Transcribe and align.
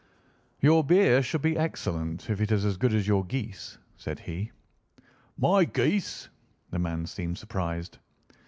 "Your 0.61 0.83
beer 0.83 1.21
should 1.21 1.43
be 1.43 1.55
excellent 1.59 2.27
if 2.31 2.41
it 2.41 2.51
is 2.51 2.65
as 2.65 2.75
good 2.75 2.91
as 2.91 3.07
your 3.07 3.23
geese," 3.23 3.77
said 3.97 4.19
he. 4.21 4.51
"My 5.37 5.63
geese!" 5.63 6.27
The 6.71 6.79
man 6.79 7.05
seemed 7.05 7.37
surprised. 7.37 7.99